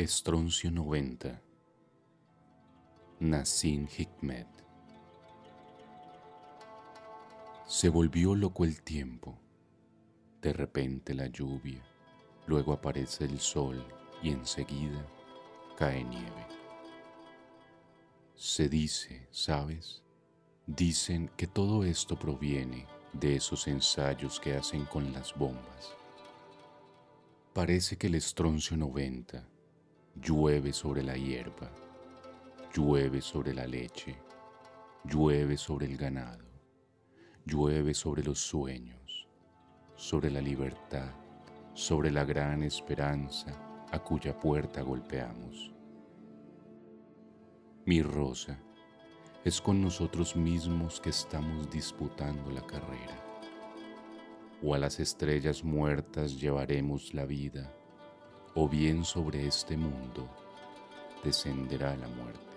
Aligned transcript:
Estroncio 0.00 0.70
90 0.70 1.42
Nassim 3.18 3.88
Hikmet 3.88 4.46
Se 7.66 7.88
volvió 7.88 8.36
loco 8.36 8.64
el 8.64 8.80
tiempo, 8.82 9.36
de 10.40 10.52
repente 10.52 11.14
la 11.14 11.26
lluvia, 11.26 11.82
luego 12.46 12.72
aparece 12.72 13.24
el 13.24 13.40
sol 13.40 13.84
y 14.22 14.30
enseguida 14.30 15.04
cae 15.76 16.04
nieve. 16.04 16.46
Se 18.36 18.68
dice, 18.68 19.26
¿sabes? 19.32 20.04
Dicen 20.64 21.28
que 21.36 21.48
todo 21.48 21.82
esto 21.82 22.16
proviene 22.16 22.86
de 23.14 23.34
esos 23.34 23.66
ensayos 23.66 24.38
que 24.38 24.54
hacen 24.54 24.84
con 24.84 25.12
las 25.12 25.34
bombas. 25.34 25.92
Parece 27.52 27.98
que 27.98 28.06
el 28.06 28.14
estroncio 28.14 28.76
90 28.76 29.57
Llueve 30.20 30.72
sobre 30.72 31.02
la 31.04 31.16
hierba, 31.16 31.70
llueve 32.74 33.20
sobre 33.22 33.54
la 33.54 33.66
leche, 33.66 34.16
llueve 35.04 35.56
sobre 35.56 35.86
el 35.86 35.96
ganado, 35.96 36.44
llueve 37.46 37.94
sobre 37.94 38.24
los 38.24 38.40
sueños, 38.40 39.28
sobre 39.94 40.30
la 40.30 40.40
libertad, 40.40 41.12
sobre 41.72 42.10
la 42.10 42.24
gran 42.24 42.64
esperanza 42.64 43.86
a 43.92 43.98
cuya 44.00 44.36
puerta 44.36 44.82
golpeamos. 44.82 45.72
Mi 47.86 48.02
rosa, 48.02 48.58
es 49.44 49.60
con 49.60 49.80
nosotros 49.80 50.34
mismos 50.34 51.00
que 51.00 51.10
estamos 51.10 51.70
disputando 51.70 52.50
la 52.50 52.66
carrera. 52.66 53.24
O 54.62 54.74
a 54.74 54.78
las 54.78 54.98
estrellas 54.98 55.62
muertas 55.62 56.40
llevaremos 56.40 57.14
la 57.14 57.24
vida 57.24 57.72
o 58.54 58.68
bien 58.68 59.04
sobre 59.04 59.46
este 59.46 59.76
mundo 59.76 60.28
descenderá 61.22 61.96
la 61.96 62.08
muerte. 62.08 62.47